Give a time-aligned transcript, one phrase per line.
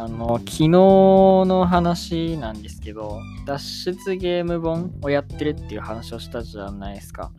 [0.00, 7.32] あの、昨日の話なんですけど、脱出ゲーム本をやってるっていう話をしたじゃないですか。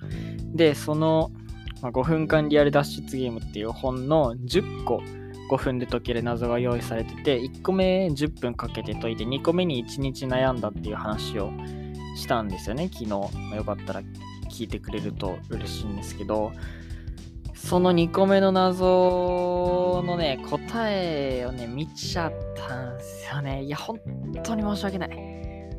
[0.53, 1.31] で、その、
[1.81, 5.01] ま、5分間リアル脱出ゲームっていう本の10個
[5.49, 11.51] 5分で解ける謎が用意されてて、1個目10分かけて解いて、2個目に1日悩んだっていう話を
[12.15, 13.09] したんですよね、昨日。
[13.09, 14.01] まあ、よかったら
[14.49, 16.51] 聞いてくれると嬉しいんですけど、
[17.55, 19.40] その2個目の謎
[20.03, 23.63] のね、答えをね、見ちゃったんですよね。
[23.63, 23.99] いや、本
[24.43, 25.31] 当に申し訳ない。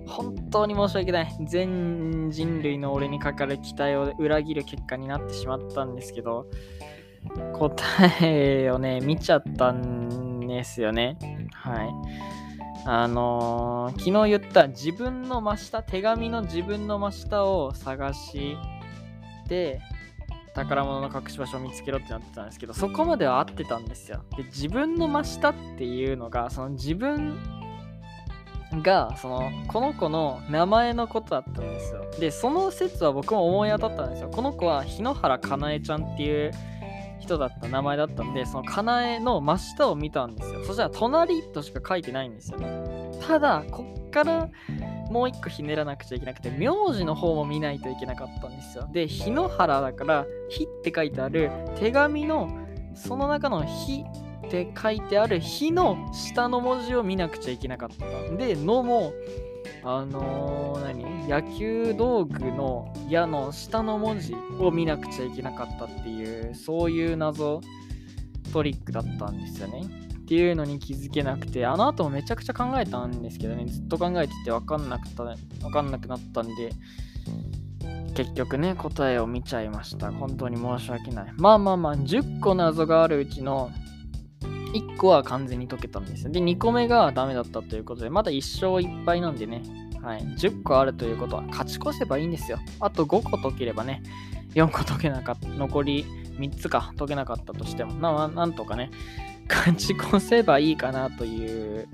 [0.07, 1.37] 本当に申し訳ない。
[1.47, 6.47] 全人類の俺にかかる期待を裏切る結果になってしまったんですけど、
[7.55, 7.75] 答
[8.21, 11.17] えをね、見ちゃったんですよね。
[11.53, 11.91] はい。
[12.85, 18.57] あのー、昨日言った自分の真下、手紙の自分の真下を探し
[19.49, 19.81] て、
[20.55, 24.23] 宝物の隠し場所を見つけろってなってたんですけど、そこまでは合ってたんですよ。
[24.37, 27.39] で、自分の真下っていうのが、その自分
[28.83, 32.05] が、その、この子の名前のことだったんですよ。
[32.19, 34.31] で、その説は僕も思い当たったんですよ。
[34.31, 36.53] この子は日野原かなえちゃんっていう
[37.21, 40.65] 人だった名前だったんで、そのかなえの真下を見たんですよ。
[40.65, 43.13] そしたら、隣としか書いてないんですよね。
[43.27, 44.49] ただ、こっから
[45.13, 48.89] もう一個ひねらなくちゃいけなくて、名字の方も見ないといけなかったんですよ。
[48.93, 52.49] で、日野原だから、日って書いてある手紙の、
[52.95, 54.05] その中の日
[54.47, 59.13] って書いてある日の下の文字を見なくちゃいけなかったんで、のも、
[59.85, 61.03] あのー、何？
[61.29, 67.61] 野球道具の矢の下の文字を見なくちゃいけなかったっていう、そういう謎
[68.53, 69.85] トリックだったんですよね。
[70.33, 75.37] っていうのに気づけなくて、あの後もめちゃくちゃ考えたんですけどね、ずっと考えてて分かんなくた、分
[75.71, 76.73] かんなくなったんで、
[78.15, 80.11] 結局ね、答えを見ちゃいました。
[80.11, 81.33] 本当に申し訳ない。
[81.37, 83.71] まあまあまあ、10個謎があるうちの
[84.73, 86.33] 1個は完全に解けたんですよ。
[86.33, 89.63] で、2個目がダメだったということで、まだ1勝1敗なんでね、
[90.01, 92.59] はい、10個あるということは勝ち越せばいいんですよ。
[92.81, 94.03] あと5個解ければね、
[94.55, 96.07] 4個解けなかった、残り
[96.39, 98.91] 3つか解けなかったとしても、ななんとかね、
[99.49, 101.89] 勝ち越せばいいかなという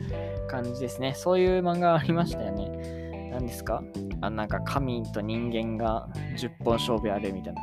[0.49, 1.15] 感じですね。
[1.15, 3.31] そういう漫画ありましたよね。
[3.33, 3.83] 何ですか？
[4.21, 7.61] あなんか神と人間が10本勝負やるみたいな。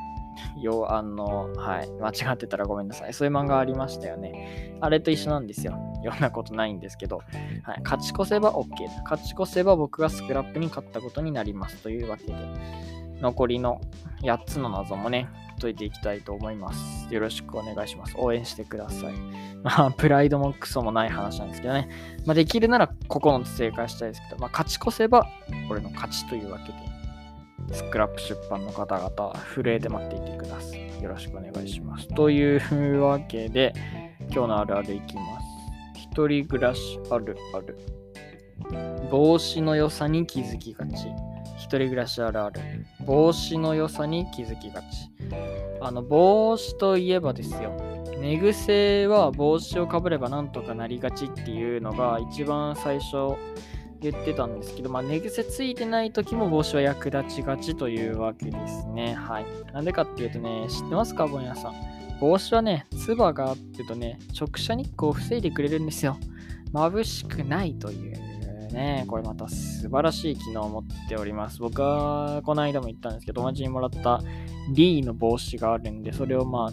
[0.62, 3.14] よあの、はい、間違ってたらごめんなさい。
[3.14, 4.78] そういう漫画ありましたよね。
[4.82, 5.74] あれと一緒なんですよ。
[6.04, 7.18] ようなことないんですけど、
[7.64, 8.68] はい、勝ち越せば OK。
[9.04, 11.78] 勝ち越せば僕がスクラップに勝ったことになります。
[11.84, 12.34] というわけで、
[13.22, 13.82] 残りの
[14.24, 15.28] 8つの謎もね、
[15.62, 16.80] 解いていきたいと思います。
[17.14, 18.16] よろしくお願いします。
[18.18, 19.14] 応援してください。
[19.64, 21.90] まあ、 プライドもクソもない話なんですけどね。
[22.26, 25.28] まあ、できるなら9つ正解したいですけど、まあ、勝ち越せば、
[25.70, 26.96] 俺の勝ちというわけで。
[27.74, 31.02] スクラップ出版の方々、震えて待っていてください。
[31.02, 32.08] よろしくお願いします。
[32.08, 33.74] というわけで、
[34.32, 35.46] 今日のあるあるいきます。
[35.96, 37.78] 一人暮らしあるある。
[39.10, 41.08] 帽子の良さに気づきがち。
[41.66, 42.62] 一人暮らしあるある。
[43.04, 45.10] 帽子の良さに気づきがち。
[45.82, 47.72] あの、帽子といえばですよ。
[48.22, 53.36] 寝癖は帽子をかぶればなんとかなりがちっていうのが一番最初
[54.00, 59.16] 言ってたんですけど、まあ、寝癖ついてない時も帽子は役立ちがちというわけですね。
[59.16, 59.46] はい。
[59.74, 61.74] なんでかっていうとね、知ってますか、ぼんやさん。
[62.22, 66.18] 帽子はね、つばがあってとね、直射日光を防いでくれるんですよ。
[66.74, 68.25] 眩しくないという
[68.76, 71.60] ね、これまた素晴らしい機能を持っております。
[71.60, 74.22] 僕はこの間も言ったんですけど、友達にもらった
[74.74, 76.72] D の帽子があるんで、それをまあ、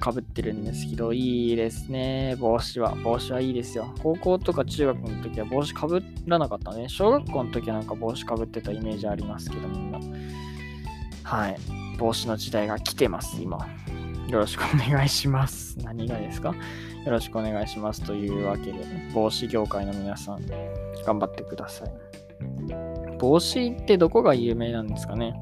[0.00, 2.36] かぶってるんですけど、いいですね。
[2.38, 2.94] 帽子は。
[3.02, 3.92] 帽子はいいですよ。
[4.02, 6.88] 高校とか中学の時は帽子かぶらなかったね。
[6.88, 9.98] 小学校の時はなんか帽子かぶってたイメージありますけど、みんな。
[11.24, 11.56] はい。
[11.98, 13.66] 帽子の時代が来てます、今。
[14.28, 15.78] よろしくお願いします。
[15.78, 16.54] 何がですか？
[17.06, 18.02] よろしくお願いします。
[18.02, 18.84] というわけで、
[19.14, 20.46] 帽子業界の皆さん、
[21.06, 21.90] 頑張ってください。
[23.18, 25.34] 帽子ってどこが有名なんですかね？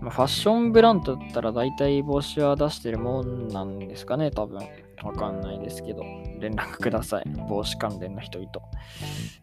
[0.00, 4.58] ま、ファッションブランドだったら大体帽子は出してるもんなんですかね、多分。
[5.04, 6.02] わかんないですけど、
[6.40, 7.24] 連絡ください。
[7.48, 8.50] 帽子関連の人々。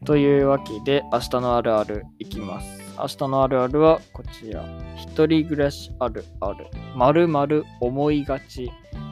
[0.06, 2.81] というわけで、明日のあるあるいきます。
[3.02, 4.64] 明日のあるあるはこちら。
[4.96, 6.68] 一人暮らしあるある。
[6.96, 8.66] まるまる思いがち。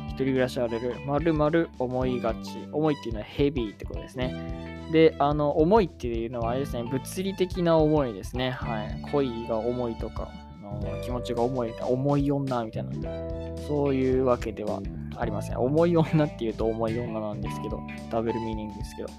[0.10, 0.96] 一人暮らしあるある。
[1.08, 2.68] まるまる思いがち。
[2.72, 4.88] 思いっていうのはヘビーってことですね。
[4.92, 8.52] で、あの、思いっていうのはあれですね、物理的な思いですね。
[8.52, 9.02] はい。
[9.12, 10.30] 恋が重いとか、
[10.62, 12.92] の気持ちが重い、重い女みたいな、
[13.68, 14.82] そういうわけでは
[15.18, 15.60] ありません。
[15.60, 17.82] 重い女っていうと重い女なんですけど、
[18.12, 19.10] ダブルミーニングですけど。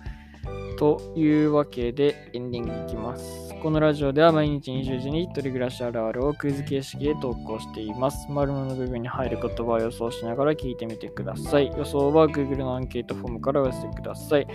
[0.79, 3.55] というわけでエンディングいきます。
[3.62, 8.26] このラジオでは毎日20時に一人暮らしあるあるをクイズ形式で投稿しています。
[8.31, 11.70] 丸の部分に入る言葉を予想しながら聞いてみてください。
[11.76, 14.47] 予想は Google のアンケートフォームからお寄せください。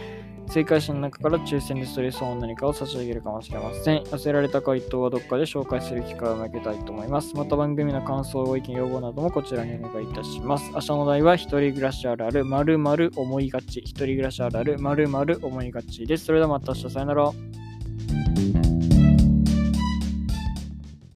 [0.50, 4.04] 正解者の中から抽選でストレスを何かを差し上げるかもしれません。
[4.04, 7.36] 寄せられた回答はどっかで紹介する機会を設けたいと思います。
[7.36, 10.72] また番組の感想、ご意見、要望などもこちらにお願いいたします。
[10.74, 13.80] 明日の題は、一人暮らしあるある、まるまる思いがち。
[13.80, 16.26] 一人暮らしあるある、まるまる思いがちです。
[16.26, 17.32] それではまた明日、さよなら。